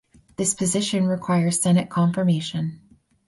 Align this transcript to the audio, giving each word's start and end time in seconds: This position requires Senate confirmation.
This 0.35 0.55
position 0.55 1.05
requires 1.05 1.61
Senate 1.61 1.91
confirmation. 1.91 2.81